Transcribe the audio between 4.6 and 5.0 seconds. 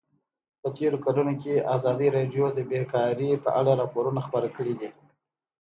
دي.